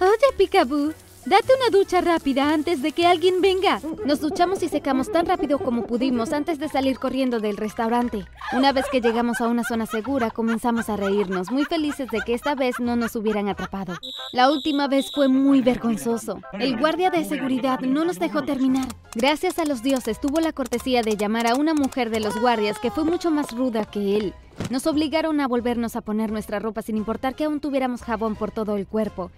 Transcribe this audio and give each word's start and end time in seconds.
Oye, 0.00 0.32
Picaboo, 0.36 0.94
date 1.24 1.48
una 1.54 1.76
ducha 1.76 2.00
rápida 2.00 2.52
antes 2.52 2.82
de 2.82 2.92
que 2.92 3.06
alguien 3.06 3.40
venga. 3.40 3.80
Nos 4.04 4.20
duchamos 4.20 4.62
y 4.62 4.68
secamos 4.68 5.10
tan 5.10 5.26
rápido 5.26 5.58
como 5.58 5.86
pudimos 5.86 6.32
antes 6.32 6.58
de 6.58 6.68
salir 6.68 6.98
corriendo 6.98 7.40
del 7.40 7.56
restaurante. 7.56 8.26
Una 8.52 8.72
vez 8.72 8.86
que 8.90 9.00
llegamos 9.00 9.40
a 9.40 9.48
una 9.48 9.64
zona 9.64 9.86
segura, 9.86 10.30
comenzamos 10.30 10.88
a 10.88 10.96
reírnos, 10.96 11.50
muy 11.50 11.64
felices 11.64 12.08
de 12.10 12.20
que 12.20 12.34
esta 12.34 12.54
vez 12.54 12.80
no 12.80 12.96
nos 12.96 13.16
hubieran 13.16 13.48
atrapado. 13.48 13.94
La 14.32 14.50
última 14.50 14.88
vez 14.88 15.10
fue 15.14 15.28
muy 15.28 15.60
vergonzoso. 15.60 16.40
El 16.52 16.78
guardia 16.78 17.10
de 17.10 17.24
seguridad 17.24 17.80
no 17.80 18.04
nos 18.04 18.18
dejó 18.18 18.42
terminar. 18.42 18.86
Gracias 19.14 19.58
a 19.58 19.64
los 19.64 19.82
dioses 19.82 20.20
tuvo 20.20 20.40
la 20.40 20.52
cortesía 20.52 21.02
de 21.02 21.16
llamar 21.16 21.46
a 21.46 21.54
una 21.54 21.74
mujer 21.74 22.10
de 22.10 22.20
los 22.20 22.40
guardias 22.40 22.78
que 22.78 22.90
fue 22.90 23.04
mucho 23.04 23.30
más 23.30 23.52
ruda 23.52 23.84
que 23.84 24.16
él. 24.16 24.34
Nos 24.70 24.86
obligaron 24.86 25.40
a 25.40 25.48
volvernos 25.48 25.96
a 25.96 26.00
poner 26.00 26.30
nuestra 26.30 26.58
ropa 26.58 26.82
sin 26.82 26.96
importar 26.96 27.34
que 27.34 27.44
aún 27.44 27.60
tuviéramos 27.60 28.02
jabón 28.02 28.36
por 28.36 28.50
todo 28.50 28.76
el 28.76 28.86
cuerpo. 28.86 29.30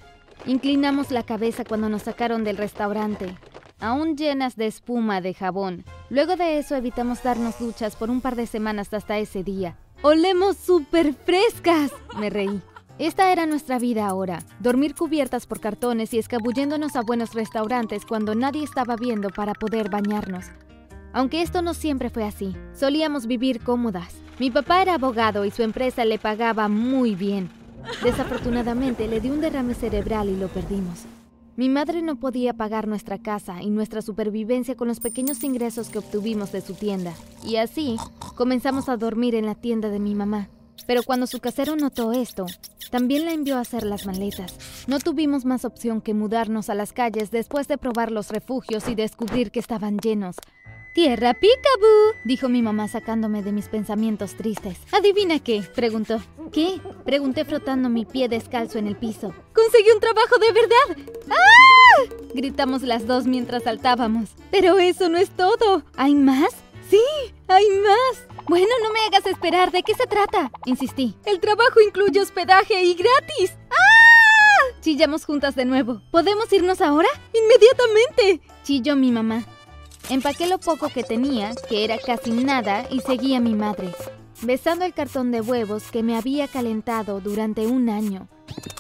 Inclinamos 0.47 1.11
la 1.11 1.23
cabeza 1.23 1.65
cuando 1.65 1.89
nos 1.89 2.03
sacaron 2.03 2.45
del 2.45 2.57
restaurante, 2.57 3.35
aún 3.81 4.17
llenas 4.17 4.57
de 4.57 4.67
espuma 4.67 5.21
de 5.21 5.35
jabón. 5.35 5.85
Luego 6.11 6.37
de 6.37 6.59
eso 6.59 6.77
evitamos 6.77 7.23
darnos 7.23 7.59
duchas 7.59 7.97
por 7.97 8.11
un 8.11 8.21
par 8.21 8.37
de 8.37 8.47
semanas 8.47 8.93
hasta 8.93 9.19
ese 9.19 9.43
día. 9.43 9.77
¡Olemos 10.03 10.57
súper 10.57 11.15
frescas! 11.15 11.93
Me 12.19 12.31
reí. 12.31 12.61
Esta 12.99 13.33
era 13.33 13.45
nuestra 13.47 13.79
vida 13.79 14.07
ahora, 14.07 14.45
dormir 14.61 14.95
cubiertas 14.95 15.47
por 15.47 15.59
cartones 15.59 16.15
y 16.15 16.19
escabulléndonos 16.19 16.95
a 16.95 17.03
buenos 17.03 17.35
restaurantes 17.35 18.05
cuando 18.07 18.37
nadie 18.37 18.63
estaba 18.63 18.95
viendo 18.95 19.31
para 19.31 19.53
poder 19.53 19.91
bañarnos. 19.91 20.47
Aunque 21.13 21.43
esto 21.43 21.61
no 21.61 21.75
siempre 21.75 22.11
fue 22.11 22.25
así, 22.25 22.55
solíamos 22.73 23.27
vivir 23.27 23.61
cómodas. 23.61 24.15
Mi 24.39 24.51
papá 24.51 24.83
era 24.83 24.95
abogado 24.95 25.45
y 25.45 25.51
su 25.51 25.63
empresa 25.63 26.05
le 26.05 26.19
pagaba 26.19 26.69
muy 26.69 27.15
bien. 27.15 27.51
Desafortunadamente 28.03 29.09
le 29.09 29.21
dio 29.21 29.33
un 29.33 29.41
derrame 29.41 29.75
cerebral 29.75 30.29
y 30.29 30.37
lo 30.37 30.49
perdimos. 30.49 31.05
Mi 31.57 31.69
madre 31.69 32.03
no 32.03 32.17
podía 32.17 32.53
pagar 32.55 32.89
nuestra 32.89 33.19
casa 33.19 33.63
y 33.63 33.71
nuestra 33.71 34.03
supervivencia 34.03 34.75
con 34.75 34.89
los 34.89 34.99
pequeños 34.99 35.45
ingresos 35.45 35.89
que 35.89 35.99
obtuvimos 35.99 36.51
de 36.51 36.61
su 36.61 36.75
tienda. 36.75 37.13
Y 37.45 37.57
así 37.57 37.97
comenzamos 38.35 38.89
a 38.89 38.97
dormir 38.97 39.37
en 39.37 39.47
la 39.47 39.55
tienda 39.55 39.89
de 39.89 40.01
mi 40.01 40.17
mamá. 40.17 40.49
Pero 40.87 41.03
cuando 41.05 41.27
su 41.27 41.39
casero 41.41 41.77
notó 41.77 42.13
esto, 42.13 42.47
también 42.91 43.25
la 43.25 43.33
envió 43.33 43.57
a 43.57 43.61
hacer 43.61 43.85
las 43.85 44.05
maletas. 44.05 44.55
No 44.87 44.99
tuvimos 44.99 45.45
más 45.45 45.65
opción 45.65 46.01
que 46.01 46.13
mudarnos 46.13 46.69
a 46.71 46.75
las 46.75 46.93
calles 46.93 47.31
después 47.31 47.69
de 47.69 47.79
probar 47.79 48.11
los 48.11 48.31
refugios 48.31 48.89
y 48.89 48.95
descubrir 48.95 49.51
que 49.51 49.61
estaban 49.61 49.99
llenos. 49.99 50.37
Tierra 50.95 51.35
Picaboo, 51.35 52.15
dijo 52.23 52.49
mi 52.49 52.63
mamá 52.63 52.87
sacándome 52.87 53.43
de 53.43 53.51
mis 53.51 53.67
pensamientos 53.67 54.37
tristes. 54.37 54.79
¿Adivina 54.93 55.41
qué? 55.41 55.65
preguntó. 55.75 56.23
¿Qué? 56.53 56.81
Pregunté 57.05 57.45
frotando 57.45 57.89
mi 57.89 58.05
pie 58.05 58.29
descalzo 58.29 58.79
en 58.79 58.87
el 58.87 58.95
piso. 58.95 59.35
¡Conseguí 59.53 59.91
un 59.93 59.99
trabajo 59.99 60.39
de 60.39 60.53
verdad! 60.53 61.13
¡Ah! 61.31 62.15
Gritamos 62.33 62.83
las 62.83 63.09
dos 63.09 63.27
mientras 63.27 63.65
saltábamos. 63.65 64.37
Pero 64.53 64.79
eso 64.79 65.09
no 65.09 65.19
es 65.19 65.31
todo. 65.31 65.83
¿Hay 65.97 66.15
más? 66.15 66.55
Sí, 66.89 67.03
hay 67.49 67.67
más. 67.71 68.29
Bueno, 68.47 68.69
no 68.85 68.93
me 68.93 69.01
hagas 69.01 69.27
esperar. 69.27 69.73
¿De 69.73 69.83
qué 69.83 69.97
se 69.97 70.07
trata? 70.07 70.53
Insistí. 70.65 71.17
El 71.25 71.41
trabajo 71.41 71.81
incluye 71.81 72.21
hospedaje 72.21 72.85
y 72.85 72.95
gratis. 72.95 73.57
¡Ah! 73.69 74.81
Chillamos 74.81 75.25
juntas 75.25 75.57
de 75.57 75.65
nuevo. 75.65 76.03
¿Podemos 76.13 76.53
irnos 76.53 76.81
ahora? 76.81 77.09
Inmediatamente. 77.33 78.47
Chilló 78.63 78.95
mi 78.95 79.11
mamá. 79.11 79.45
Empaqué 80.11 80.47
lo 80.47 80.59
poco 80.59 80.91
que 80.91 81.03
tenía, 81.03 81.55
que 81.69 81.85
era 81.85 81.97
casi 81.99 82.31
nada, 82.31 82.87
y 82.91 83.01
seguí 83.01 83.35
a 83.35 83.41
mi 83.41 83.55
madre, 83.55 83.95
besando 84.43 84.85
el 84.85 84.93
cartón 84.93 85.31
de 85.31 85.41
huevos 85.41 85.91
que 85.91 86.03
me 86.03 86.17
había 86.17 86.47
calentado 86.47 87.21
durante 87.21 87.67
un 87.67 87.89
año. 87.89 88.29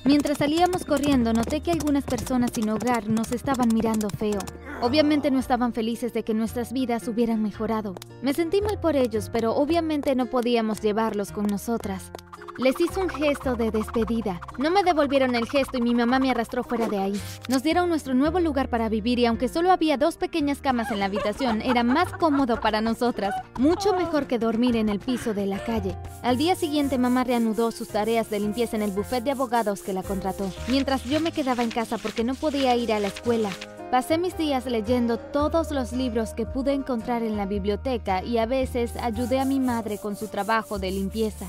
Mientras 0.04 0.36
salíamos 0.36 0.84
corriendo, 0.84 1.32
noté 1.32 1.62
que 1.62 1.70
algunas 1.70 2.04
personas 2.04 2.50
sin 2.54 2.68
hogar 2.68 3.08
nos 3.08 3.32
estaban 3.32 3.68
mirando 3.72 4.10
feo. 4.10 4.38
Obviamente 4.82 5.30
no 5.30 5.38
estaban 5.38 5.72
felices 5.72 6.12
de 6.12 6.24
que 6.24 6.34
nuestras 6.34 6.74
vidas 6.74 7.08
hubieran 7.08 7.42
mejorado. 7.42 7.94
Me 8.20 8.34
sentí 8.34 8.60
mal 8.60 8.78
por 8.78 8.94
ellos, 8.94 9.30
pero 9.32 9.54
obviamente 9.56 10.14
no 10.14 10.26
podíamos 10.26 10.82
llevarlos 10.82 11.32
con 11.32 11.46
nosotras. 11.46 12.12
Les 12.56 12.78
hice 12.80 13.00
un 13.00 13.08
gesto 13.08 13.56
de 13.56 13.72
despedida. 13.72 14.40
No 14.58 14.70
me 14.70 14.84
devolvieron 14.84 15.34
el 15.34 15.48
gesto 15.48 15.78
y 15.78 15.82
mi 15.82 15.92
mamá 15.92 16.20
me 16.20 16.30
arrastró 16.30 16.62
fuera 16.62 16.86
de 16.86 16.98
ahí. 16.98 17.20
Nos 17.48 17.64
dieron 17.64 17.88
nuestro 17.88 18.14
nuevo 18.14 18.38
lugar 18.38 18.68
para 18.68 18.88
vivir 18.88 19.18
y 19.18 19.26
aunque 19.26 19.48
solo 19.48 19.72
había 19.72 19.96
dos 19.96 20.16
pequeñas 20.16 20.60
camas 20.60 20.92
en 20.92 21.00
la 21.00 21.06
habitación, 21.06 21.62
era 21.62 21.82
más 21.82 22.12
cómodo 22.12 22.60
para 22.60 22.80
nosotras. 22.80 23.34
Mucho 23.58 23.92
mejor 23.94 24.28
que 24.28 24.38
dormir 24.38 24.76
en 24.76 24.88
el 24.88 25.00
piso 25.00 25.34
de 25.34 25.46
la 25.46 25.58
calle. 25.64 25.96
Al 26.22 26.36
día 26.36 26.54
siguiente 26.54 26.96
mamá 26.96 27.24
reanudó 27.24 27.72
sus 27.72 27.88
tareas 27.88 28.30
de 28.30 28.38
limpieza 28.38 28.76
en 28.76 28.82
el 28.82 28.92
buffet 28.92 29.24
de 29.24 29.32
abogados 29.32 29.82
que 29.82 29.92
la 29.92 30.04
contrató, 30.04 30.48
mientras 30.68 31.02
yo 31.04 31.18
me 31.18 31.32
quedaba 31.32 31.64
en 31.64 31.70
casa 31.70 31.98
porque 31.98 32.22
no 32.22 32.36
podía 32.36 32.76
ir 32.76 32.92
a 32.92 33.00
la 33.00 33.08
escuela. 33.08 33.50
Pasé 33.90 34.18
mis 34.18 34.36
días 34.36 34.66
leyendo 34.66 35.18
todos 35.18 35.70
los 35.70 35.92
libros 35.92 36.34
que 36.34 36.46
pude 36.46 36.72
encontrar 36.72 37.22
en 37.22 37.36
la 37.36 37.46
biblioteca 37.46 38.24
y 38.24 38.38
a 38.38 38.46
veces 38.46 38.96
ayudé 38.96 39.38
a 39.38 39.44
mi 39.44 39.60
madre 39.60 39.98
con 39.98 40.16
su 40.16 40.28
trabajo 40.28 40.78
de 40.78 40.90
limpieza. 40.90 41.46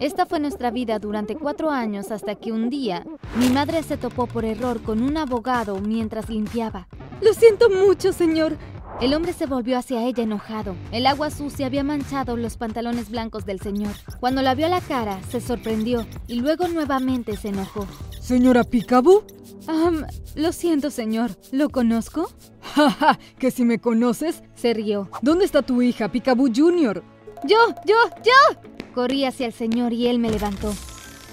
Esta 0.00 0.26
fue 0.26 0.40
nuestra 0.40 0.70
vida 0.70 0.98
durante 0.98 1.36
cuatro 1.36 1.70
años 1.70 2.10
hasta 2.10 2.34
que 2.34 2.52
un 2.52 2.68
día 2.70 3.04
mi 3.36 3.48
madre 3.48 3.82
se 3.82 3.96
topó 3.96 4.26
por 4.26 4.44
error 4.44 4.82
con 4.82 5.02
un 5.02 5.16
abogado 5.16 5.80
mientras 5.80 6.28
limpiaba. 6.28 6.88
Lo 7.20 7.32
siento 7.32 7.70
mucho, 7.70 8.12
señor. 8.12 8.56
El 9.00 9.12
hombre 9.12 9.32
se 9.32 9.46
volvió 9.46 9.76
hacia 9.76 10.04
ella 10.04 10.22
enojado. 10.22 10.76
El 10.92 11.06
agua 11.06 11.30
sucia 11.30 11.66
había 11.66 11.82
manchado 11.82 12.36
los 12.36 12.56
pantalones 12.56 13.10
blancos 13.10 13.44
del 13.44 13.60
señor. 13.60 13.92
Cuando 14.20 14.40
la 14.40 14.54
vio 14.54 14.66
a 14.66 14.68
la 14.68 14.80
cara, 14.80 15.20
se 15.30 15.40
sorprendió 15.40 16.06
y 16.28 16.36
luego 16.40 16.68
nuevamente 16.68 17.36
se 17.36 17.48
enojó. 17.48 17.86
Señora 18.20 18.62
Picaboo. 18.62 19.24
Um, 19.66 20.02
lo 20.36 20.52
siento, 20.52 20.90
señor. 20.90 21.30
¿Lo 21.50 21.70
conozco? 21.70 22.30
Jaja, 22.74 23.18
que 23.38 23.50
si 23.50 23.64
me 23.64 23.78
conoces, 23.80 24.42
Se 24.54 24.74
rió. 24.74 25.08
¿dónde 25.22 25.44
está 25.44 25.62
tu 25.62 25.82
hija, 25.82 26.10
Picaboo 26.10 26.48
Jr.? 26.54 27.02
¡Yo, 27.46 27.58
yo, 27.84 27.96
yo! 28.24 28.58
Corrí 28.94 29.26
hacia 29.26 29.44
el 29.44 29.52
señor 29.52 29.92
y 29.92 30.06
él 30.06 30.18
me 30.18 30.30
levantó. 30.30 30.72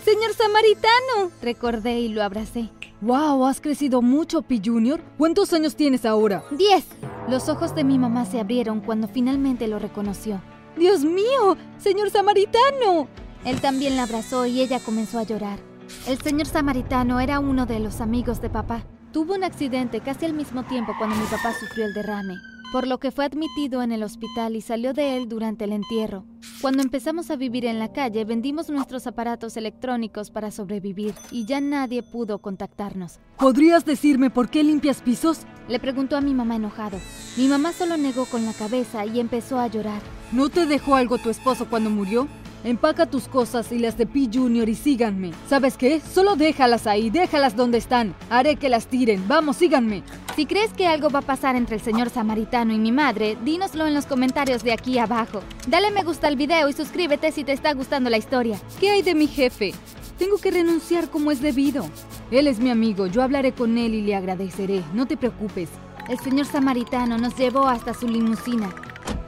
¡Señor 0.03 0.33
Samaritano! 0.33 1.31
Recordé 1.41 2.01
y 2.01 2.09
lo 2.09 2.21
abracé. 2.21 2.69
Wow, 2.99 3.45
has 3.45 3.61
crecido 3.61 4.01
mucho, 4.01 4.41
Pi 4.41 4.61
Jr. 4.63 5.01
¿Cuántos 5.17 5.53
años 5.53 5.77
tienes 5.77 6.05
ahora? 6.05 6.43
¡Diez! 6.51 6.83
Los 7.29 7.47
ojos 7.47 7.73
de 7.75 7.85
mi 7.85 7.97
mamá 7.97 8.25
se 8.25 8.41
abrieron 8.41 8.81
cuando 8.81 9.07
finalmente 9.07 9.69
lo 9.69 9.79
reconoció. 9.79 10.41
¡Dios 10.77 11.05
mío! 11.05 11.55
¡Señor 11.77 12.09
Samaritano! 12.09 13.07
Él 13.45 13.61
también 13.61 13.95
la 13.95 14.03
abrazó 14.03 14.45
y 14.45 14.59
ella 14.59 14.81
comenzó 14.81 15.17
a 15.17 15.23
llorar. 15.23 15.59
El 16.07 16.21
señor 16.21 16.47
Samaritano 16.47 17.21
era 17.21 17.39
uno 17.39 17.65
de 17.65 17.79
los 17.79 18.01
amigos 18.01 18.41
de 18.41 18.49
papá. 18.49 18.83
Tuvo 19.13 19.33
un 19.33 19.45
accidente 19.45 20.01
casi 20.01 20.25
al 20.25 20.33
mismo 20.33 20.63
tiempo 20.63 20.93
cuando 20.97 21.15
mi 21.15 21.25
papá 21.25 21.53
sufrió 21.57 21.85
el 21.85 21.93
derrame, 21.93 22.35
por 22.71 22.87
lo 22.87 22.99
que 22.99 23.11
fue 23.11 23.25
admitido 23.25 23.83
en 23.83 23.91
el 23.91 24.03
hospital 24.03 24.55
y 24.55 24.61
salió 24.61 24.93
de 24.93 25.17
él 25.17 25.27
durante 25.27 25.65
el 25.65 25.73
entierro. 25.73 26.25
Cuando 26.61 26.81
empezamos 26.81 27.29
a 27.29 27.35
vivir 27.35 27.65
en 27.65 27.79
la 27.79 27.91
calle, 27.91 28.23
vendimos 28.23 28.69
nuestros 28.69 29.07
aparatos 29.07 29.57
electrónicos 29.57 30.31
para 30.31 30.51
sobrevivir 30.51 31.13
y 31.31 31.45
ya 31.45 31.59
nadie 31.59 32.03
pudo 32.03 32.39
contactarnos. 32.39 33.19
¿Podrías 33.37 33.83
decirme 33.83 34.29
por 34.29 34.49
qué 34.49 34.63
limpias 34.63 35.01
pisos? 35.01 35.39
Le 35.67 35.79
preguntó 35.79 36.15
a 36.15 36.21
mi 36.21 36.33
mamá 36.33 36.55
enojado. 36.55 36.97
Mi 37.37 37.47
mamá 37.47 37.73
solo 37.73 37.97
negó 37.97 38.25
con 38.25 38.45
la 38.45 38.53
cabeza 38.53 39.05
y 39.05 39.19
empezó 39.19 39.59
a 39.59 39.67
llorar. 39.67 40.01
¿No 40.31 40.49
te 40.49 40.65
dejó 40.65 40.95
algo 40.95 41.17
tu 41.17 41.29
esposo 41.29 41.67
cuando 41.69 41.89
murió? 41.89 42.27
Empaca 42.63 43.07
tus 43.07 43.27
cosas 43.27 43.71
y 43.71 43.79
las 43.79 43.97
de 43.97 44.05
Pi 44.05 44.29
Jr. 44.31 44.69
y 44.69 44.75
síganme. 44.75 45.31
¿Sabes 45.49 45.77
qué? 45.77 45.99
Solo 45.99 46.35
déjalas 46.35 46.85
ahí, 46.85 47.09
déjalas 47.09 47.55
donde 47.55 47.79
están. 47.79 48.13
Haré 48.29 48.55
que 48.55 48.69
las 48.69 48.85
tiren. 48.85 49.27
Vamos, 49.27 49.57
síganme. 49.57 50.03
Si 50.35 50.45
crees 50.45 50.71
que 50.73 50.87
algo 50.87 51.09
va 51.09 51.19
a 51.19 51.23
pasar 51.23 51.55
entre 51.55 51.75
el 51.75 51.81
señor 51.81 52.11
samaritano 52.11 52.73
y 52.73 52.77
mi 52.77 52.91
madre, 52.91 53.37
dínoslo 53.43 53.87
en 53.87 53.95
los 53.95 54.05
comentarios 54.05 54.63
de 54.63 54.73
aquí 54.73 54.99
abajo. 54.99 55.41
Dale 55.67 55.89
me 55.89 56.03
gusta 56.03 56.27
al 56.27 56.35
video 56.35 56.69
y 56.69 56.73
suscríbete 56.73 57.31
si 57.31 57.43
te 57.43 57.51
está 57.51 57.73
gustando 57.73 58.09
la 58.09 58.17
historia. 58.17 58.59
¿Qué 58.79 58.91
hay 58.91 59.01
de 59.01 59.15
mi 59.15 59.27
jefe? 59.27 59.73
Tengo 60.19 60.37
que 60.37 60.51
renunciar 60.51 61.09
como 61.09 61.31
es 61.31 61.41
debido. 61.41 61.85
Él 62.29 62.45
es 62.45 62.59
mi 62.59 62.69
amigo, 62.69 63.07
yo 63.07 63.23
hablaré 63.23 63.53
con 63.53 63.79
él 63.79 63.95
y 63.95 64.01
le 64.03 64.15
agradeceré. 64.15 64.83
No 64.93 65.07
te 65.07 65.17
preocupes. 65.17 65.69
El 66.07 66.19
señor 66.19 66.45
samaritano 66.45 67.17
nos 67.17 67.35
llevó 67.35 67.67
hasta 67.67 67.93
su 67.95 68.07
limusina. 68.07 68.69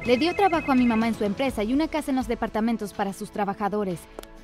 Le 0.06 0.18
dio 0.18 0.36
trabajo 0.36 0.74
a 0.74 0.76
mi 0.76 0.86
mamá 0.86 1.08
en 1.08 1.16
su 1.16 1.24
empresa 1.24 1.64
y 1.64 1.72
una 1.72 1.88
casa 1.88 2.12
en 2.12 2.18
los 2.18 2.28
departamentos 2.28 2.92
para 2.92 3.14
sus 3.14 3.32
trabajadores. 3.32 4.02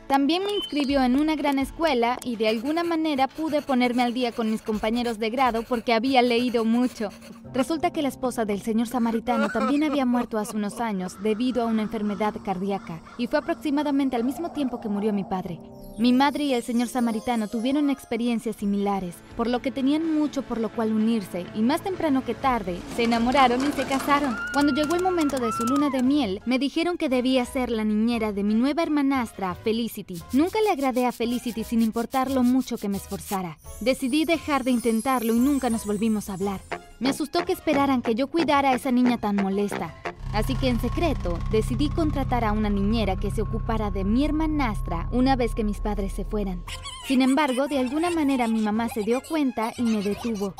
También 0.09 0.43
me 0.43 0.55
inscribió 0.55 1.03
en 1.03 1.19
una 1.19 1.35
gran 1.35 1.59
escuela 1.59 2.17
y 2.23 2.35
de 2.35 2.47
alguna 2.47 2.83
manera 2.83 3.27
pude 3.27 3.61
ponerme 3.61 4.01
al 4.01 4.11
día 4.11 4.31
con 4.31 4.49
mis 4.49 4.63
compañeros 4.63 5.19
de 5.19 5.29
grado 5.29 5.61
porque 5.61 5.93
había 5.93 6.23
leído 6.23 6.65
mucho. 6.65 7.09
Resulta 7.53 7.91
que 7.91 8.01
la 8.01 8.07
esposa 8.07 8.43
del 8.43 8.63
señor 8.63 8.87
samaritano 8.87 9.49
también 9.49 9.83
había 9.83 10.07
muerto 10.07 10.39
hace 10.39 10.57
unos 10.57 10.79
años 10.79 11.21
debido 11.21 11.61
a 11.61 11.67
una 11.67 11.83
enfermedad 11.83 12.33
cardíaca 12.43 13.03
y 13.19 13.27
fue 13.27 13.37
aproximadamente 13.37 14.15
al 14.15 14.23
mismo 14.23 14.51
tiempo 14.51 14.81
que 14.81 14.89
murió 14.89 15.13
mi 15.13 15.25
padre. 15.25 15.59
Mi 15.99 16.11
madre 16.13 16.45
y 16.45 16.53
el 16.53 16.63
señor 16.63 16.87
samaritano 16.87 17.47
tuvieron 17.47 17.89
experiencias 17.89 18.55
similares, 18.55 19.15
por 19.35 19.47
lo 19.47 19.61
que 19.61 19.69
tenían 19.69 20.15
mucho 20.15 20.43
por 20.43 20.57
lo 20.57 20.69
cual 20.69 20.93
unirse, 20.93 21.45
y 21.53 21.61
más 21.61 21.81
temprano 21.81 22.23
que 22.23 22.35
tarde, 22.35 22.79
se 22.95 23.03
enamoraron 23.03 23.61
y 23.67 23.71
se 23.73 23.83
casaron. 23.83 24.37
Cuando 24.53 24.73
llegó 24.73 24.95
el 24.95 25.03
momento 25.03 25.37
de 25.39 25.51
su 25.51 25.65
luna 25.65 25.89
de 25.89 26.01
miel, 26.01 26.41
me 26.45 26.57
dijeron 26.57 26.97
que 26.97 27.09
debía 27.09 27.43
ser 27.43 27.69
la 27.69 27.83
niñera 27.83 28.31
de 28.31 28.43
mi 28.43 28.53
nueva 28.53 28.83
hermanastra, 28.83 29.55
Felicity. 29.55 29.98
Nunca 30.33 30.61
le 30.61 30.71
agradé 30.71 31.05
a 31.05 31.11
Felicity 31.11 31.63
sin 31.63 31.81
importar 31.81 32.31
lo 32.31 32.43
mucho 32.43 32.77
que 32.77 32.89
me 32.89 32.97
esforzara. 32.97 33.57
Decidí 33.81 34.25
dejar 34.25 34.63
de 34.63 34.71
intentarlo 34.71 35.33
y 35.33 35.39
nunca 35.39 35.69
nos 35.69 35.85
volvimos 35.85 36.29
a 36.29 36.33
hablar. 36.33 36.61
Me 36.99 37.09
asustó 37.09 37.45
que 37.45 37.53
esperaran 37.53 38.01
que 38.01 38.15
yo 38.15 38.27
cuidara 38.27 38.71
a 38.71 38.75
esa 38.75 38.91
niña 38.91 39.17
tan 39.17 39.35
molesta. 39.37 39.95
Así 40.33 40.55
que 40.55 40.69
en 40.69 40.79
secreto 40.79 41.39
decidí 41.51 41.89
contratar 41.89 42.43
a 42.43 42.51
una 42.51 42.69
niñera 42.69 43.15
que 43.15 43.31
se 43.31 43.41
ocupara 43.41 43.89
de 43.89 44.03
mi 44.03 44.23
hermanastra 44.23 45.09
una 45.11 45.35
vez 45.35 45.55
que 45.55 45.63
mis 45.63 45.79
padres 45.79 46.13
se 46.13 46.23
fueran. 46.23 46.63
Sin 47.07 47.21
embargo, 47.21 47.67
de 47.67 47.79
alguna 47.79 48.11
manera 48.11 48.47
mi 48.47 48.61
mamá 48.61 48.89
se 48.89 49.01
dio 49.01 49.21
cuenta 49.27 49.73
y 49.77 49.81
me 49.81 50.03
detuvo. 50.03 50.53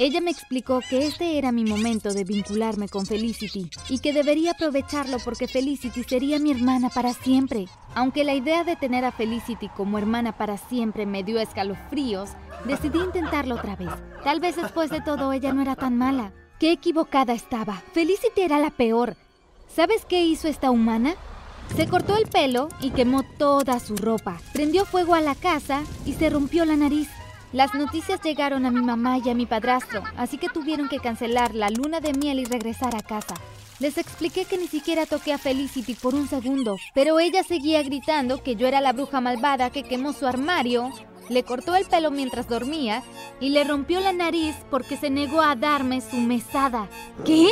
Ella 0.00 0.22
me 0.22 0.30
explicó 0.30 0.80
que 0.80 1.06
este 1.06 1.36
era 1.36 1.52
mi 1.52 1.62
momento 1.62 2.14
de 2.14 2.24
vincularme 2.24 2.88
con 2.88 3.04
Felicity 3.04 3.68
y 3.90 3.98
que 3.98 4.14
debería 4.14 4.52
aprovecharlo 4.52 5.18
porque 5.22 5.46
Felicity 5.46 6.04
sería 6.04 6.38
mi 6.38 6.52
hermana 6.52 6.88
para 6.88 7.12
siempre. 7.12 7.68
Aunque 7.94 8.24
la 8.24 8.32
idea 8.32 8.64
de 8.64 8.76
tener 8.76 9.04
a 9.04 9.12
Felicity 9.12 9.68
como 9.68 9.98
hermana 9.98 10.38
para 10.38 10.56
siempre 10.56 11.04
me 11.04 11.22
dio 11.22 11.38
escalofríos, 11.38 12.30
decidí 12.64 12.98
intentarlo 12.98 13.56
otra 13.56 13.76
vez. 13.76 13.90
Tal 14.24 14.40
vez 14.40 14.56
después 14.56 14.88
de 14.88 15.02
todo 15.02 15.34
ella 15.34 15.52
no 15.52 15.60
era 15.60 15.76
tan 15.76 15.98
mala. 15.98 16.32
Qué 16.58 16.72
equivocada 16.72 17.34
estaba. 17.34 17.82
Felicity 17.92 18.40
era 18.40 18.58
la 18.58 18.70
peor. 18.70 19.18
¿Sabes 19.68 20.06
qué 20.06 20.24
hizo 20.24 20.48
esta 20.48 20.70
humana? 20.70 21.14
Se 21.76 21.86
cortó 21.86 22.16
el 22.16 22.26
pelo 22.26 22.70
y 22.80 22.92
quemó 22.92 23.22
toda 23.36 23.78
su 23.78 23.96
ropa. 23.96 24.40
Prendió 24.54 24.86
fuego 24.86 25.14
a 25.14 25.20
la 25.20 25.34
casa 25.34 25.82
y 26.06 26.14
se 26.14 26.30
rompió 26.30 26.64
la 26.64 26.76
nariz. 26.76 27.10
Las 27.52 27.74
noticias 27.74 28.20
llegaron 28.22 28.64
a 28.64 28.70
mi 28.70 28.80
mamá 28.80 29.18
y 29.18 29.28
a 29.28 29.34
mi 29.34 29.44
padrastro, 29.44 30.04
así 30.16 30.38
que 30.38 30.48
tuvieron 30.48 30.88
que 30.88 31.00
cancelar 31.00 31.52
la 31.52 31.68
luna 31.68 31.98
de 31.98 32.12
miel 32.12 32.38
y 32.38 32.44
regresar 32.44 32.94
a 32.94 33.02
casa. 33.02 33.34
Les 33.80 33.98
expliqué 33.98 34.44
que 34.44 34.56
ni 34.56 34.68
siquiera 34.68 35.04
toqué 35.04 35.32
a 35.32 35.38
Felicity 35.38 35.94
por 35.94 36.14
un 36.14 36.28
segundo, 36.28 36.76
pero 36.94 37.18
ella 37.18 37.42
seguía 37.42 37.82
gritando 37.82 38.40
que 38.44 38.54
yo 38.54 38.68
era 38.68 38.80
la 38.80 38.92
bruja 38.92 39.20
malvada 39.20 39.70
que 39.70 39.82
quemó 39.82 40.12
su 40.12 40.28
armario, 40.28 40.90
le 41.28 41.42
cortó 41.42 41.74
el 41.74 41.86
pelo 41.86 42.12
mientras 42.12 42.48
dormía 42.48 43.02
y 43.40 43.48
le 43.48 43.64
rompió 43.64 43.98
la 43.98 44.12
nariz 44.12 44.54
porque 44.70 44.96
se 44.96 45.10
negó 45.10 45.40
a 45.40 45.56
darme 45.56 46.00
su 46.02 46.18
mesada. 46.18 46.88
¿Qué? 47.24 47.50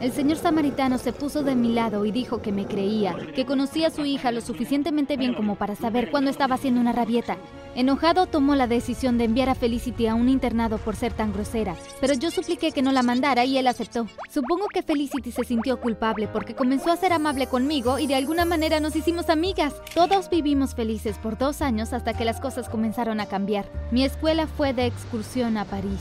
El 0.00 0.10
señor 0.10 0.38
samaritano 0.38 0.98
se 0.98 1.12
puso 1.12 1.44
de 1.44 1.54
mi 1.54 1.72
lado 1.72 2.04
y 2.04 2.10
dijo 2.10 2.42
que 2.42 2.50
me 2.50 2.66
creía, 2.66 3.14
que 3.36 3.46
conocía 3.46 3.86
a 3.86 3.90
su 3.90 4.04
hija 4.04 4.32
lo 4.32 4.40
suficientemente 4.40 5.16
bien 5.16 5.34
como 5.34 5.54
para 5.54 5.76
saber 5.76 6.10
cuándo 6.10 6.28
estaba 6.28 6.56
haciendo 6.56 6.80
una 6.80 6.92
rabieta. 6.92 7.36
Enojado 7.74 8.26
tomó 8.26 8.54
la 8.54 8.66
decisión 8.66 9.16
de 9.16 9.24
enviar 9.24 9.48
a 9.48 9.54
Felicity 9.54 10.06
a 10.06 10.14
un 10.14 10.28
internado 10.28 10.76
por 10.76 10.94
ser 10.94 11.14
tan 11.14 11.32
grosera, 11.32 11.74
pero 12.02 12.12
yo 12.12 12.30
supliqué 12.30 12.70
que 12.70 12.82
no 12.82 12.92
la 12.92 13.02
mandara 13.02 13.46
y 13.46 13.56
él 13.56 13.66
aceptó. 13.66 14.06
Supongo 14.30 14.66
que 14.68 14.82
Felicity 14.82 15.32
se 15.32 15.44
sintió 15.44 15.80
culpable 15.80 16.28
porque 16.28 16.54
comenzó 16.54 16.92
a 16.92 16.98
ser 16.98 17.14
amable 17.14 17.46
conmigo 17.46 17.98
y 17.98 18.06
de 18.06 18.14
alguna 18.14 18.44
manera 18.44 18.78
nos 18.78 18.94
hicimos 18.94 19.30
amigas. 19.30 19.74
Todos 19.94 20.28
vivimos 20.28 20.74
felices 20.74 21.16
por 21.16 21.38
dos 21.38 21.62
años 21.62 21.94
hasta 21.94 22.12
que 22.12 22.26
las 22.26 22.40
cosas 22.40 22.68
comenzaron 22.68 23.20
a 23.20 23.26
cambiar. 23.26 23.64
Mi 23.90 24.04
escuela 24.04 24.46
fue 24.46 24.74
de 24.74 24.84
excursión 24.84 25.56
a 25.56 25.64
París. 25.64 26.00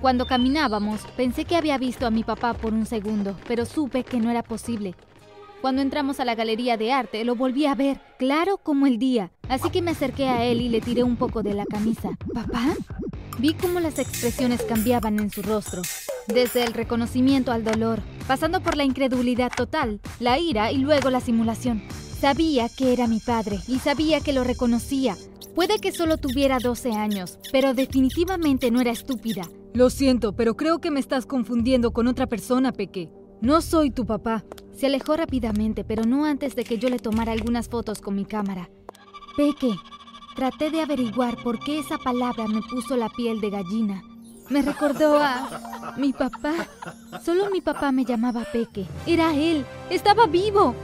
Cuando 0.00 0.26
caminábamos, 0.26 1.00
pensé 1.16 1.44
que 1.44 1.56
había 1.56 1.76
visto 1.76 2.06
a 2.06 2.10
mi 2.10 2.22
papá 2.22 2.54
por 2.54 2.72
un 2.72 2.86
segundo, 2.86 3.36
pero 3.48 3.66
supe 3.66 4.04
que 4.04 4.20
no 4.20 4.30
era 4.30 4.44
posible. 4.44 4.94
Cuando 5.60 5.82
entramos 5.82 6.20
a 6.20 6.24
la 6.24 6.34
galería 6.34 6.78
de 6.78 6.90
arte, 6.90 7.22
lo 7.22 7.36
volví 7.36 7.66
a 7.66 7.74
ver, 7.74 8.00
claro 8.18 8.56
como 8.56 8.86
el 8.86 8.98
día, 8.98 9.30
así 9.46 9.68
que 9.68 9.82
me 9.82 9.90
acerqué 9.90 10.26
a 10.26 10.42
él 10.44 10.62
y 10.62 10.70
le 10.70 10.80
tiré 10.80 11.02
un 11.02 11.16
poco 11.16 11.42
de 11.42 11.52
la 11.52 11.66
camisa. 11.66 12.16
¿Papá? 12.32 12.74
Vi 13.38 13.52
cómo 13.52 13.78
las 13.78 13.98
expresiones 13.98 14.62
cambiaban 14.62 15.20
en 15.20 15.30
su 15.30 15.42
rostro, 15.42 15.82
desde 16.28 16.64
el 16.64 16.72
reconocimiento 16.72 17.52
al 17.52 17.62
dolor, 17.62 18.00
pasando 18.26 18.62
por 18.62 18.74
la 18.74 18.84
incredulidad 18.84 19.52
total, 19.54 20.00
la 20.18 20.38
ira 20.38 20.72
y 20.72 20.78
luego 20.78 21.10
la 21.10 21.20
simulación. 21.20 21.82
Sabía 22.18 22.70
que 22.70 22.94
era 22.94 23.06
mi 23.06 23.20
padre 23.20 23.58
y 23.68 23.80
sabía 23.80 24.20
que 24.20 24.32
lo 24.32 24.44
reconocía. 24.44 25.14
Puede 25.54 25.78
que 25.78 25.92
solo 25.92 26.16
tuviera 26.16 26.58
12 26.58 26.92
años, 26.92 27.38
pero 27.52 27.74
definitivamente 27.74 28.70
no 28.70 28.80
era 28.80 28.92
estúpida. 28.92 29.42
Lo 29.74 29.90
siento, 29.90 30.34
pero 30.34 30.56
creo 30.56 30.80
que 30.80 30.90
me 30.90 31.00
estás 31.00 31.26
confundiendo 31.26 31.92
con 31.92 32.08
otra 32.08 32.26
persona, 32.26 32.72
Peque. 32.72 33.10
No 33.40 33.62
soy 33.62 33.90
tu 33.90 34.04
papá. 34.04 34.44
Se 34.76 34.86
alejó 34.86 35.16
rápidamente, 35.16 35.82
pero 35.82 36.04
no 36.04 36.24
antes 36.24 36.54
de 36.54 36.64
que 36.64 36.78
yo 36.78 36.88
le 36.90 36.98
tomara 36.98 37.32
algunas 37.32 37.68
fotos 37.68 38.00
con 38.00 38.14
mi 38.14 38.24
cámara. 38.26 38.68
Peque, 39.36 39.74
traté 40.36 40.70
de 40.70 40.82
averiguar 40.82 41.42
por 41.42 41.58
qué 41.58 41.78
esa 41.78 41.96
palabra 41.96 42.46
me 42.46 42.60
puso 42.62 42.96
la 42.96 43.08
piel 43.08 43.40
de 43.40 43.50
gallina. 43.50 44.02
Me 44.50 44.60
recordó 44.62 45.18
a 45.18 45.94
mi 45.96 46.12
papá. 46.12 46.54
Solo 47.24 47.50
mi 47.50 47.60
papá 47.60 47.92
me 47.92 48.04
llamaba 48.04 48.44
Peque. 48.52 48.86
Era 49.06 49.34
él. 49.34 49.64
Estaba 49.88 50.26
vivo. 50.26 50.74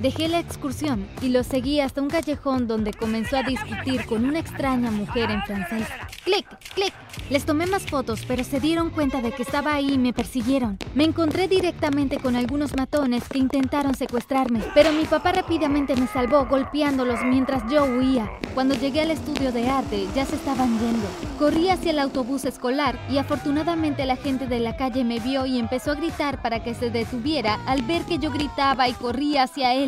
Dejé 0.00 0.28
la 0.28 0.40
excursión 0.40 1.06
y 1.22 1.30
lo 1.30 1.42
seguí 1.42 1.80
hasta 1.80 2.02
un 2.02 2.10
callejón 2.10 2.66
donde 2.66 2.92
comenzó 2.92 3.38
a 3.38 3.42
discutir 3.42 4.04
con 4.04 4.26
una 4.26 4.40
extraña 4.40 4.90
mujer 4.90 5.30
en 5.30 5.42
francés. 5.44 5.88
¡Clic! 6.22 6.46
¡Clic! 6.74 6.92
Les 7.30 7.46
tomé 7.46 7.66
más 7.66 7.86
fotos, 7.86 8.24
pero 8.28 8.44
se 8.44 8.60
dieron 8.60 8.90
cuenta 8.90 9.22
de 9.22 9.32
que 9.32 9.42
estaba 9.42 9.74
ahí 9.74 9.94
y 9.94 9.98
me 9.98 10.12
persiguieron. 10.12 10.78
Me 10.94 11.04
encontré 11.04 11.48
directamente 11.48 12.18
con 12.18 12.36
algunos 12.36 12.76
matones 12.76 13.24
que 13.28 13.38
intentaron 13.38 13.94
secuestrarme, 13.94 14.60
pero 14.74 14.92
mi 14.92 15.04
papá 15.06 15.32
rápidamente 15.32 15.96
me 15.96 16.06
salvó 16.08 16.44
golpeándolos 16.46 17.20
mientras 17.24 17.62
yo 17.70 17.84
huía. 17.84 18.30
Cuando 18.54 18.74
llegué 18.74 19.00
al 19.00 19.10
estudio 19.10 19.50
de 19.50 19.68
arte, 19.68 20.06
ya 20.14 20.26
se 20.26 20.36
estaban 20.36 20.78
yendo. 20.78 21.06
Corrí 21.38 21.68
hacia 21.68 21.90
el 21.90 21.98
autobús 21.98 22.44
escolar 22.44 22.98
y 23.10 23.18
afortunadamente 23.18 24.04
la 24.04 24.16
gente 24.16 24.46
de 24.46 24.60
la 24.60 24.76
calle 24.76 25.04
me 25.04 25.20
vio 25.20 25.46
y 25.46 25.58
empezó 25.58 25.92
a 25.92 25.94
gritar 25.94 26.42
para 26.42 26.62
que 26.62 26.74
se 26.74 26.90
detuviera 26.90 27.54
al 27.66 27.82
ver 27.82 28.02
que 28.02 28.18
yo 28.18 28.30
gritaba 28.30 28.88
y 28.88 28.92
corría 28.92 29.44
hacia 29.44 29.74
él. 29.74 29.85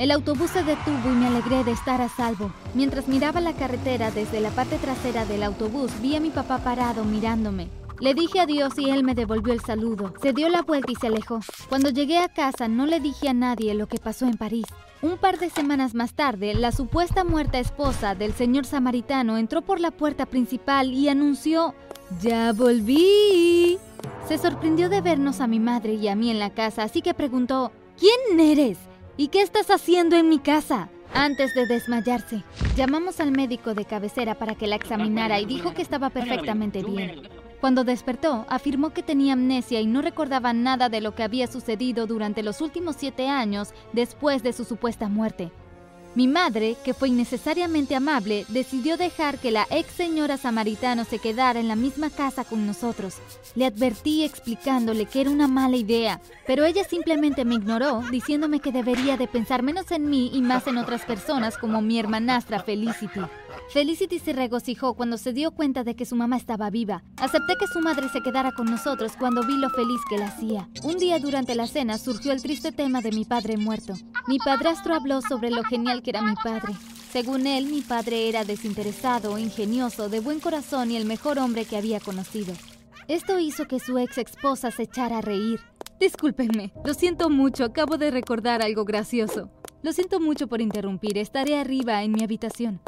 El 0.00 0.12
autobús 0.12 0.50
se 0.50 0.64
detuvo 0.64 1.12
y 1.12 1.14
me 1.14 1.26
alegré 1.26 1.62
de 1.62 1.72
estar 1.72 2.00
a 2.00 2.08
salvo. 2.08 2.50
Mientras 2.72 3.06
miraba 3.06 3.38
la 3.42 3.52
carretera 3.52 4.10
desde 4.10 4.40
la 4.40 4.48
parte 4.48 4.78
trasera 4.78 5.26
del 5.26 5.42
autobús, 5.42 5.92
vi 6.00 6.16
a 6.16 6.20
mi 6.20 6.30
papá 6.30 6.56
parado 6.56 7.04
mirándome. 7.04 7.68
Le 8.00 8.14
dije 8.14 8.40
adiós 8.40 8.78
y 8.78 8.88
él 8.88 9.04
me 9.04 9.14
devolvió 9.14 9.52
el 9.52 9.60
saludo. 9.60 10.14
Se 10.22 10.32
dio 10.32 10.48
la 10.48 10.62
vuelta 10.62 10.90
y 10.90 10.94
se 10.94 11.08
alejó. 11.08 11.40
Cuando 11.68 11.90
llegué 11.90 12.16
a 12.16 12.30
casa 12.30 12.66
no 12.66 12.86
le 12.86 12.98
dije 12.98 13.28
a 13.28 13.34
nadie 13.34 13.74
lo 13.74 13.88
que 13.88 13.98
pasó 13.98 14.24
en 14.24 14.38
París. 14.38 14.64
Un 15.02 15.18
par 15.18 15.38
de 15.38 15.50
semanas 15.50 15.94
más 15.94 16.14
tarde, 16.14 16.54
la 16.54 16.72
supuesta 16.72 17.22
muerta 17.22 17.58
esposa 17.58 18.14
del 18.14 18.32
señor 18.32 18.64
samaritano 18.64 19.36
entró 19.36 19.60
por 19.60 19.80
la 19.80 19.90
puerta 19.90 20.24
principal 20.24 20.94
y 20.94 21.10
anunció, 21.10 21.74
¡Ya 22.22 22.54
volví! 22.54 23.78
Se 24.26 24.38
sorprendió 24.38 24.88
de 24.88 25.02
vernos 25.02 25.42
a 25.42 25.46
mi 25.46 25.60
madre 25.60 25.92
y 25.92 26.08
a 26.08 26.16
mí 26.16 26.30
en 26.30 26.38
la 26.38 26.48
casa, 26.48 26.84
así 26.84 27.02
que 27.02 27.12
preguntó, 27.12 27.70
¿quién 27.98 28.40
eres? 28.40 28.78
¿Y 29.20 29.28
qué 29.28 29.42
estás 29.42 29.70
haciendo 29.70 30.16
en 30.16 30.30
mi 30.30 30.38
casa? 30.38 30.88
Antes 31.12 31.52
de 31.54 31.66
desmayarse, 31.66 32.42
llamamos 32.74 33.20
al 33.20 33.32
médico 33.32 33.74
de 33.74 33.84
cabecera 33.84 34.34
para 34.34 34.54
que 34.54 34.66
la 34.66 34.76
examinara 34.76 35.38
y 35.38 35.44
dijo 35.44 35.74
que 35.74 35.82
estaba 35.82 36.08
perfectamente 36.08 36.82
bien. 36.82 37.28
Cuando 37.60 37.84
despertó, 37.84 38.46
afirmó 38.48 38.94
que 38.94 39.02
tenía 39.02 39.34
amnesia 39.34 39.78
y 39.82 39.86
no 39.86 40.00
recordaba 40.00 40.54
nada 40.54 40.88
de 40.88 41.02
lo 41.02 41.14
que 41.14 41.22
había 41.22 41.48
sucedido 41.48 42.06
durante 42.06 42.42
los 42.42 42.62
últimos 42.62 42.96
siete 42.96 43.28
años 43.28 43.74
después 43.92 44.42
de 44.42 44.54
su 44.54 44.64
supuesta 44.64 45.10
muerte. 45.10 45.52
Mi 46.16 46.26
madre, 46.26 46.76
que 46.84 46.92
fue 46.92 47.08
innecesariamente 47.08 47.94
amable, 47.94 48.44
decidió 48.48 48.96
dejar 48.96 49.38
que 49.38 49.52
la 49.52 49.68
ex 49.70 49.92
señora 49.92 50.36
samaritano 50.36 51.04
se 51.04 51.20
quedara 51.20 51.60
en 51.60 51.68
la 51.68 51.76
misma 51.76 52.10
casa 52.10 52.42
con 52.42 52.66
nosotros. 52.66 53.18
Le 53.54 53.66
advertí 53.66 54.24
explicándole 54.24 55.06
que 55.06 55.20
era 55.20 55.30
una 55.30 55.46
mala 55.46 55.76
idea, 55.76 56.20
pero 56.48 56.64
ella 56.64 56.82
simplemente 56.82 57.44
me 57.44 57.54
ignoró, 57.54 58.02
diciéndome 58.10 58.58
que 58.58 58.72
debería 58.72 59.16
de 59.16 59.28
pensar 59.28 59.62
menos 59.62 59.92
en 59.92 60.10
mí 60.10 60.32
y 60.34 60.42
más 60.42 60.66
en 60.66 60.78
otras 60.78 61.04
personas 61.04 61.56
como 61.56 61.80
mi 61.80 62.00
hermanastra 62.00 62.60
Felicity. 62.60 63.20
Felicity 63.72 64.18
se 64.18 64.32
regocijó 64.32 64.94
cuando 64.94 65.16
se 65.16 65.32
dio 65.32 65.52
cuenta 65.52 65.84
de 65.84 65.94
que 65.94 66.04
su 66.04 66.16
mamá 66.16 66.36
estaba 66.36 66.70
viva. 66.70 67.04
Acepté 67.18 67.54
que 67.58 67.68
su 67.68 67.78
madre 67.78 68.08
se 68.08 68.20
quedara 68.20 68.50
con 68.50 68.66
nosotros 68.66 69.12
cuando 69.16 69.46
vi 69.46 69.56
lo 69.56 69.70
feliz 69.70 70.00
que 70.08 70.18
la 70.18 70.26
hacía. 70.26 70.68
Un 70.82 70.98
día 70.98 71.20
durante 71.20 71.54
la 71.54 71.68
cena 71.68 71.96
surgió 71.96 72.32
el 72.32 72.42
triste 72.42 72.72
tema 72.72 73.00
de 73.00 73.12
mi 73.12 73.24
padre 73.24 73.56
muerto. 73.56 73.94
Mi 74.26 74.38
padrastro 74.38 74.94
habló 74.94 75.22
sobre 75.22 75.50
lo 75.50 75.62
genial 75.62 75.99
que 76.00 76.10
era 76.10 76.22
mi 76.22 76.34
padre. 76.34 76.74
Según 77.12 77.46
él, 77.46 77.66
mi 77.66 77.80
padre 77.80 78.28
era 78.28 78.44
desinteresado, 78.44 79.38
ingenioso, 79.38 80.08
de 80.08 80.20
buen 80.20 80.40
corazón 80.40 80.90
y 80.90 80.96
el 80.96 81.04
mejor 81.04 81.38
hombre 81.38 81.64
que 81.64 81.76
había 81.76 82.00
conocido. 82.00 82.54
Esto 83.08 83.38
hizo 83.38 83.66
que 83.66 83.80
su 83.80 83.98
ex 83.98 84.18
esposa 84.18 84.70
se 84.70 84.84
echara 84.84 85.18
a 85.18 85.20
reír. 85.20 85.60
Discúlpenme, 85.98 86.72
lo 86.84 86.94
siento 86.94 87.28
mucho, 87.28 87.64
acabo 87.64 87.98
de 87.98 88.10
recordar 88.10 88.62
algo 88.62 88.84
gracioso. 88.84 89.50
Lo 89.82 89.92
siento 89.92 90.20
mucho 90.20 90.46
por 90.46 90.60
interrumpir, 90.60 91.18
estaré 91.18 91.58
arriba 91.58 92.02
en 92.02 92.12
mi 92.12 92.22
habitación. 92.22 92.80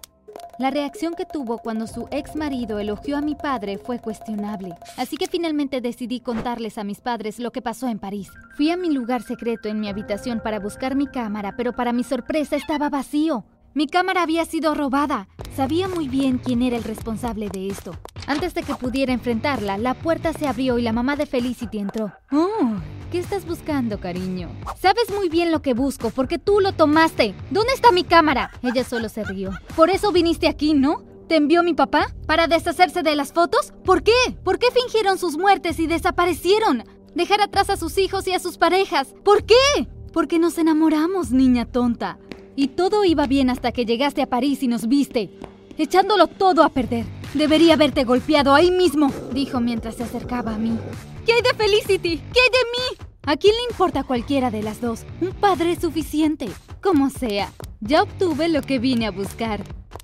La 0.58 0.70
reacción 0.70 1.14
que 1.14 1.24
tuvo 1.24 1.58
cuando 1.58 1.86
su 1.86 2.08
ex 2.10 2.36
marido 2.36 2.78
elogió 2.78 3.16
a 3.16 3.22
mi 3.22 3.34
padre 3.34 3.78
fue 3.78 3.98
cuestionable, 3.98 4.74
así 4.98 5.16
que 5.16 5.26
finalmente 5.26 5.80
decidí 5.80 6.20
contarles 6.20 6.76
a 6.76 6.84
mis 6.84 7.00
padres 7.00 7.38
lo 7.38 7.52
que 7.52 7.62
pasó 7.62 7.88
en 7.88 7.98
París. 7.98 8.30
Fui 8.56 8.70
a 8.70 8.76
mi 8.76 8.90
lugar 8.90 9.22
secreto 9.22 9.68
en 9.68 9.80
mi 9.80 9.88
habitación 9.88 10.40
para 10.40 10.60
buscar 10.60 10.94
mi 10.94 11.06
cámara, 11.06 11.54
pero 11.56 11.72
para 11.72 11.92
mi 11.92 12.04
sorpresa 12.04 12.56
estaba 12.56 12.90
vacío. 12.90 13.44
Mi 13.74 13.86
cámara 13.86 14.22
había 14.22 14.44
sido 14.44 14.74
robada. 14.74 15.28
Sabía 15.56 15.88
muy 15.88 16.08
bien 16.08 16.36
quién 16.38 16.60
era 16.60 16.76
el 16.76 16.84
responsable 16.84 17.48
de 17.48 17.68
esto. 17.68 17.96
Antes 18.26 18.52
de 18.54 18.62
que 18.62 18.74
pudiera 18.74 19.14
enfrentarla, 19.14 19.78
la 19.78 19.94
puerta 19.94 20.34
se 20.34 20.46
abrió 20.46 20.78
y 20.78 20.82
la 20.82 20.92
mamá 20.92 21.16
de 21.16 21.24
Felicity 21.24 21.78
entró. 21.78 22.12
¡Oh! 22.30 22.76
¿Qué 23.12 23.18
estás 23.18 23.44
buscando, 23.44 24.00
cariño? 24.00 24.48
Sabes 24.80 25.10
muy 25.14 25.28
bien 25.28 25.52
lo 25.52 25.60
que 25.60 25.74
busco, 25.74 26.08
porque 26.08 26.38
tú 26.38 26.60
lo 26.60 26.72
tomaste. 26.72 27.34
¿Dónde 27.50 27.74
está 27.74 27.92
mi 27.92 28.04
cámara? 28.04 28.50
Ella 28.62 28.84
solo 28.84 29.10
se 29.10 29.22
rió. 29.22 29.50
Por 29.76 29.90
eso 29.90 30.12
viniste 30.12 30.48
aquí, 30.48 30.72
¿no? 30.72 31.02
¿Te 31.28 31.36
envió 31.36 31.62
mi 31.62 31.74
papá? 31.74 32.06
¿Para 32.26 32.46
deshacerse 32.46 33.02
de 33.02 33.14
las 33.14 33.34
fotos? 33.34 33.74
¿Por 33.84 34.02
qué? 34.02 34.14
¿Por 34.42 34.58
qué 34.58 34.68
fingieron 34.70 35.18
sus 35.18 35.36
muertes 35.36 35.78
y 35.78 35.86
desaparecieron? 35.86 36.84
Dejar 37.14 37.42
atrás 37.42 37.68
a 37.68 37.76
sus 37.76 37.98
hijos 37.98 38.26
y 38.28 38.32
a 38.32 38.38
sus 38.38 38.56
parejas. 38.56 39.14
¿Por 39.22 39.44
qué? 39.44 39.88
Porque 40.14 40.38
nos 40.38 40.56
enamoramos, 40.56 41.32
niña 41.32 41.66
tonta. 41.66 42.18
Y 42.56 42.68
todo 42.68 43.04
iba 43.04 43.26
bien 43.26 43.50
hasta 43.50 43.72
que 43.72 43.84
llegaste 43.84 44.22
a 44.22 44.30
París 44.30 44.62
y 44.62 44.68
nos 44.68 44.88
viste, 44.88 45.28
echándolo 45.76 46.28
todo 46.28 46.62
a 46.62 46.70
perder. 46.70 47.04
Debería 47.34 47.74
haberte 47.74 48.04
golpeado 48.04 48.54
ahí 48.54 48.70
mismo, 48.70 49.12
dijo 49.34 49.60
mientras 49.60 49.96
se 49.96 50.04
acercaba 50.04 50.54
a 50.54 50.58
mí. 50.58 50.78
¿Qué 51.24 51.34
hay 51.34 51.42
de 51.42 51.54
Felicity? 51.54 52.18
¿Qué 52.18 52.40
hay 52.40 52.50
de 52.50 52.98
mí? 52.98 53.08
¿A 53.24 53.36
quién 53.36 53.54
le 53.54 53.70
importa 53.70 54.02
cualquiera 54.02 54.50
de 54.50 54.60
las 54.60 54.80
dos? 54.80 55.04
Un 55.20 55.30
padre 55.30 55.72
es 55.72 55.78
suficiente. 55.78 56.48
Como 56.82 57.10
sea, 57.10 57.52
ya 57.80 58.02
obtuve 58.02 58.48
lo 58.48 58.60
que 58.62 58.80
vine 58.80 59.06
a 59.06 59.12
buscar, 59.12 59.62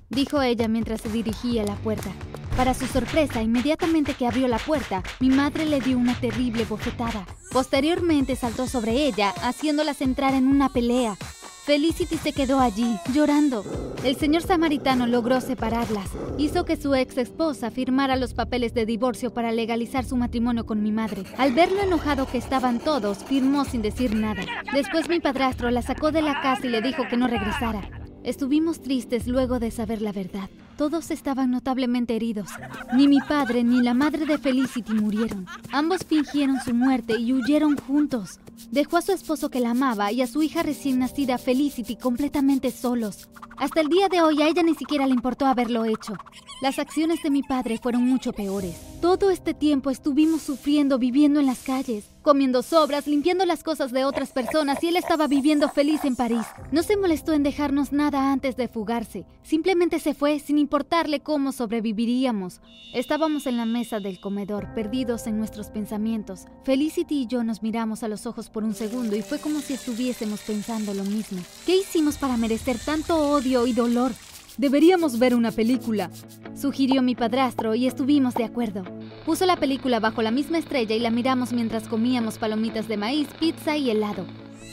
dijo 0.09 0.41
ella 0.41 0.69
mientras 0.69 1.01
se 1.01 1.09
dirigía 1.09 1.63
a 1.63 1.65
la 1.65 1.75
puerta. 1.75 2.09
Para 2.55 2.73
su 2.73 2.87
sorpresa, 2.87 3.41
inmediatamente 3.41 4.13
que 4.13 4.27
abrió 4.27 4.47
la 4.47 4.59
puerta, 4.59 5.03
mi 5.19 5.29
madre 5.29 5.65
le 5.65 5.81
dio 5.81 5.97
una 5.97 6.17
terrible 6.17 6.63
bofetada. 6.63 7.25
Posteriormente 7.51 8.37
saltó 8.37 8.65
sobre 8.67 9.05
ella, 9.05 9.33
haciéndolas 9.43 9.99
entrar 9.99 10.33
en 10.35 10.47
una 10.47 10.69
pelea. 10.69 11.17
Felicity 11.69 12.17
se 12.17 12.33
quedó 12.33 12.59
allí, 12.59 12.97
llorando. 13.13 13.63
El 14.03 14.15
señor 14.15 14.41
samaritano 14.41 15.05
logró 15.05 15.39
separarlas. 15.39 16.09
Hizo 16.39 16.65
que 16.65 16.77
su 16.77 16.95
ex 16.95 17.15
esposa 17.19 17.69
firmara 17.69 18.15
los 18.15 18.33
papeles 18.33 18.73
de 18.73 18.87
divorcio 18.87 19.31
para 19.35 19.51
legalizar 19.51 20.03
su 20.03 20.15
matrimonio 20.15 20.65
con 20.65 20.81
mi 20.81 20.91
madre. 20.91 21.25
Al 21.37 21.53
ver 21.53 21.71
lo 21.71 21.81
enojado 21.81 22.25
que 22.25 22.39
estaban 22.39 22.79
todos, 22.79 23.23
firmó 23.23 23.65
sin 23.65 23.83
decir 23.83 24.15
nada. 24.15 24.41
Después 24.73 25.09
mi 25.09 25.19
padrastro 25.19 25.69
la 25.69 25.83
sacó 25.83 26.11
de 26.11 26.23
la 26.23 26.41
casa 26.41 26.65
y 26.65 26.69
le 26.69 26.81
dijo 26.81 27.03
que 27.07 27.17
no 27.17 27.27
regresara. 27.27 27.87
Estuvimos 28.23 28.81
tristes 28.81 29.27
luego 29.27 29.59
de 29.59 29.69
saber 29.69 30.01
la 30.01 30.11
verdad. 30.11 30.49
Todos 30.79 31.11
estaban 31.11 31.51
notablemente 31.51 32.15
heridos. 32.15 32.47
Ni 32.93 33.09
mi 33.09 33.19
padre 33.19 33.65
ni 33.65 33.81
la 33.81 33.93
madre 33.93 34.25
de 34.25 34.37
Felicity 34.37 34.93
murieron. 34.93 35.45
Ambos 35.73 36.05
fingieron 36.05 36.57
su 36.61 36.73
muerte 36.73 37.19
y 37.19 37.33
huyeron 37.33 37.75
juntos. 37.75 38.39
Dejó 38.71 38.95
a 38.95 39.01
su 39.01 39.11
esposo 39.11 39.49
que 39.49 39.59
la 39.59 39.71
amaba 39.71 40.13
y 40.13 40.21
a 40.21 40.27
su 40.27 40.41
hija 40.41 40.63
recién 40.63 40.99
nacida 40.99 41.37
Felicity 41.37 41.97
completamente 41.97 42.71
solos. 42.71 43.27
Hasta 43.57 43.81
el 43.81 43.89
día 43.89 44.07
de 44.07 44.21
hoy 44.21 44.41
a 44.41 44.47
ella 44.47 44.63
ni 44.63 44.73
siquiera 44.73 45.05
le 45.05 45.15
importó 45.15 45.47
haberlo 45.47 45.83
hecho. 45.83 46.13
Las 46.61 46.79
acciones 46.79 47.21
de 47.23 47.29
mi 47.29 47.43
padre 47.43 47.77
fueron 47.77 48.05
mucho 48.05 48.31
peores. 48.31 48.88
Todo 49.01 49.31
este 49.31 49.53
tiempo 49.53 49.91
estuvimos 49.91 50.41
sufriendo 50.41 50.99
viviendo 50.99 51.39
en 51.39 51.45
las 51.45 51.59
calles, 51.59 52.09
comiendo 52.21 52.61
sobras, 52.61 53.07
limpiando 53.07 53.45
las 53.45 53.63
cosas 53.63 53.93
de 53.93 54.03
otras 54.03 54.33
personas 54.33 54.83
y 54.83 54.89
él 54.89 54.97
estaba 54.97 55.27
viviendo 55.27 55.69
feliz 55.69 56.03
en 56.03 56.17
París. 56.17 56.45
No 56.73 56.83
se 56.83 56.97
molestó 56.97 57.31
en 57.31 57.43
dejarnos 57.43 57.93
nada 57.93 58.33
antes 58.33 58.57
de 58.57 58.67
fugarse. 58.67 59.25
Simplemente 59.41 59.99
se 59.99 60.13
fue 60.13 60.39
sin 60.39 60.57
importarle 60.57 61.21
cómo 61.21 61.53
sobreviviríamos. 61.53 62.59
Estábamos 62.93 63.47
en 63.47 63.55
la 63.55 63.65
mesa 63.65 64.01
del 64.01 64.19
comedor, 64.19 64.73
perdidos 64.73 65.27
en 65.27 65.37
nuestros 65.37 65.69
pensamientos. 65.69 66.47
Felicity 66.65 67.21
y 67.21 67.27
yo 67.27 67.45
nos 67.45 67.63
miramos 67.63 68.03
a 68.03 68.09
los 68.09 68.25
ojos 68.25 68.49
por 68.49 68.65
un 68.65 68.75
segundo 68.75 69.15
y 69.15 69.21
fue 69.21 69.39
como 69.39 69.61
si 69.61 69.75
estuviésemos 69.75 70.41
pensando 70.41 70.93
lo 70.93 71.05
mismo. 71.05 71.41
¿Qué 71.65 71.77
hicimos 71.77 72.17
para 72.17 72.35
merecer 72.35 72.77
tanto 72.77 73.17
odio 73.31 73.65
y 73.65 73.71
dolor? 73.71 74.11
Deberíamos 74.59 75.19
ver 75.19 75.35
una 75.35 75.53
película, 75.53 76.11
sugirió 76.53 77.01
mi 77.01 77.15
padrastro 77.15 77.75
y 77.75 77.87
estuvimos 77.87 78.33
de 78.33 78.43
acuerdo. 78.43 78.83
Puso 79.25 79.45
la 79.45 79.55
película 79.55 80.01
bajo 80.01 80.21
la 80.21 80.31
misma 80.31 80.57
estrella 80.57 80.93
y 80.93 80.99
la 80.99 81.11
miramos 81.11 81.53
mientras 81.53 81.87
comíamos 81.87 82.37
palomitas 82.37 82.89
de 82.89 82.97
maíz, 82.97 83.29
pizza 83.39 83.77
y 83.77 83.89
helado. 83.89 84.25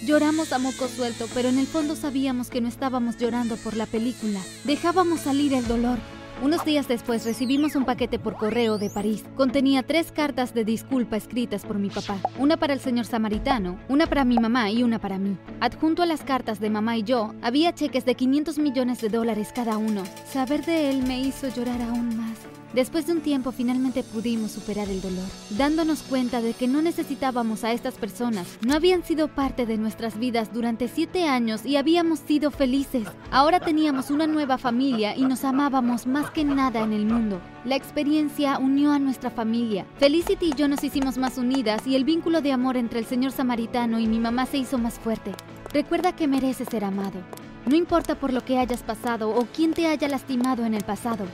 Lloramos 0.04 0.52
a 0.52 0.58
moco 0.58 0.88
suelto, 0.88 1.26
pero 1.32 1.50
en 1.50 1.60
el 1.60 1.68
fondo 1.68 1.94
sabíamos 1.94 2.50
que 2.50 2.60
no 2.60 2.66
estábamos 2.66 3.16
llorando 3.16 3.54
por 3.58 3.76
la 3.76 3.86
película. 3.86 4.40
Dejábamos 4.64 5.20
salir 5.20 5.54
el 5.54 5.68
dolor. 5.68 6.00
Unos 6.42 6.66
días 6.66 6.86
después 6.86 7.24
recibimos 7.24 7.76
un 7.76 7.86
paquete 7.86 8.18
por 8.18 8.36
correo 8.36 8.76
de 8.76 8.90
París. 8.90 9.24
Contenía 9.36 9.82
tres 9.82 10.12
cartas 10.12 10.52
de 10.52 10.64
disculpa 10.64 11.16
escritas 11.16 11.64
por 11.64 11.78
mi 11.78 11.88
papá. 11.88 12.18
Una 12.38 12.58
para 12.58 12.74
el 12.74 12.80
señor 12.80 13.06
samaritano, 13.06 13.78
una 13.88 14.06
para 14.06 14.26
mi 14.26 14.38
mamá 14.38 14.70
y 14.70 14.82
una 14.82 14.98
para 14.98 15.18
mí. 15.18 15.38
Adjunto 15.60 16.02
a 16.02 16.06
las 16.06 16.22
cartas 16.22 16.60
de 16.60 16.68
mamá 16.68 16.98
y 16.98 17.04
yo, 17.04 17.32
había 17.40 17.74
cheques 17.74 18.04
de 18.04 18.16
500 18.16 18.58
millones 18.58 19.00
de 19.00 19.08
dólares 19.08 19.50
cada 19.54 19.78
uno. 19.78 20.02
Saber 20.30 20.62
de 20.66 20.90
él 20.90 21.02
me 21.04 21.20
hizo 21.20 21.48
llorar 21.48 21.80
aún 21.80 22.14
más. 22.18 22.55
Después 22.76 23.06
de 23.06 23.14
un 23.14 23.22
tiempo 23.22 23.52
finalmente 23.52 24.02
pudimos 24.02 24.50
superar 24.50 24.90
el 24.90 25.00
dolor, 25.00 25.24
dándonos 25.56 26.02
cuenta 26.02 26.42
de 26.42 26.52
que 26.52 26.68
no 26.68 26.82
necesitábamos 26.82 27.64
a 27.64 27.72
estas 27.72 27.94
personas, 27.94 28.58
no 28.60 28.74
habían 28.74 29.02
sido 29.02 29.28
parte 29.28 29.64
de 29.64 29.78
nuestras 29.78 30.18
vidas 30.18 30.52
durante 30.52 30.86
siete 30.86 31.26
años 31.26 31.64
y 31.64 31.76
habíamos 31.76 32.18
sido 32.18 32.50
felices. 32.50 33.08
Ahora 33.30 33.60
teníamos 33.60 34.10
una 34.10 34.26
nueva 34.26 34.58
familia 34.58 35.16
y 35.16 35.22
nos 35.22 35.42
amábamos 35.44 36.06
más 36.06 36.30
que 36.32 36.44
nada 36.44 36.82
en 36.82 36.92
el 36.92 37.06
mundo. 37.06 37.40
La 37.64 37.76
experiencia 37.76 38.58
unió 38.58 38.92
a 38.92 38.98
nuestra 38.98 39.30
familia. 39.30 39.86
Felicity 39.98 40.50
y 40.50 40.54
yo 40.54 40.68
nos 40.68 40.84
hicimos 40.84 41.16
más 41.16 41.38
unidas 41.38 41.86
y 41.86 41.96
el 41.96 42.04
vínculo 42.04 42.42
de 42.42 42.52
amor 42.52 42.76
entre 42.76 42.98
el 42.98 43.06
señor 43.06 43.32
samaritano 43.32 43.98
y 44.00 44.06
mi 44.06 44.20
mamá 44.20 44.44
se 44.44 44.58
hizo 44.58 44.76
más 44.76 44.98
fuerte. 44.98 45.32
Recuerda 45.72 46.14
que 46.14 46.28
mereces 46.28 46.68
ser 46.68 46.84
amado. 46.84 47.22
No 47.64 47.74
importa 47.74 48.16
por 48.16 48.34
lo 48.34 48.44
que 48.44 48.58
hayas 48.58 48.82
pasado 48.82 49.30
o 49.30 49.46
quién 49.46 49.72
te 49.72 49.86
haya 49.86 50.08
lastimado 50.08 50.66
en 50.66 50.74
el 50.74 50.84
pasado. 50.84 51.24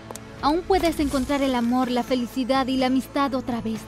Aún 0.43 0.63
puedes 0.63 0.99
encontrar 1.01 1.41
el 1.43 1.55
amor, 1.55 1.91
la 1.91 2.03
felicidad 2.03 2.67
y 2.67 2.77
la 2.77 2.87
amistad 2.87 3.35
otra 3.35 3.61
vez. 3.61 3.81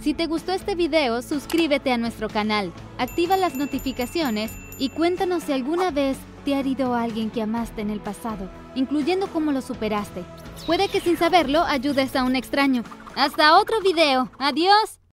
Si 0.00 0.14
te 0.14 0.26
gustó 0.26 0.52
este 0.52 0.74
video, 0.74 1.22
suscríbete 1.22 1.92
a 1.92 1.98
nuestro 1.98 2.28
canal, 2.28 2.72
activa 2.98 3.36
las 3.36 3.56
notificaciones 3.56 4.50
y 4.78 4.88
cuéntanos 4.88 5.44
si 5.44 5.52
alguna 5.52 5.90
vez 5.90 6.16
te 6.44 6.54
ha 6.54 6.60
herido 6.60 6.94
alguien 6.94 7.30
que 7.30 7.42
amaste 7.42 7.82
en 7.82 7.90
el 7.90 8.00
pasado, 8.00 8.50
incluyendo 8.74 9.26
cómo 9.28 9.52
lo 9.52 9.60
superaste. 9.60 10.24
Puede 10.66 10.88
que 10.88 11.00
sin 11.00 11.16
saberlo 11.16 11.62
ayudes 11.62 12.16
a 12.16 12.24
un 12.24 12.36
extraño. 12.36 12.84
Hasta 13.14 13.58
otro 13.58 13.80
video. 13.82 14.30
Adiós. 14.38 14.98